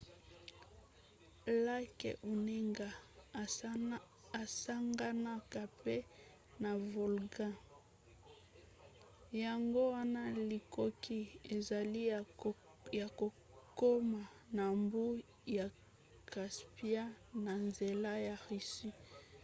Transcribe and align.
lake 1.65 2.09
onega 2.31 2.89
esanganaka 4.41 5.61
mpe 5.77 5.95
na 6.61 6.71
volga 6.91 7.47
yango 9.43 9.81
wana 9.93 10.21
likoki 10.49 11.19
ezali 11.55 12.01
ya 12.99 13.07
kokoma 13.19 14.21
na 14.57 14.65
mbu 14.81 15.03
ya 15.57 15.67
caspian 16.31 17.11
na 17.43 17.53
nzela 17.67 18.11
ya 18.27 18.35
russie 18.47 18.93